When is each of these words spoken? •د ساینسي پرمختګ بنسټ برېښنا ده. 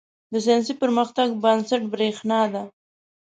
•د 0.33 0.33
ساینسي 0.45 0.73
پرمختګ 0.81 1.27
بنسټ 1.43 1.81
برېښنا 1.93 2.41
ده. 2.53 2.63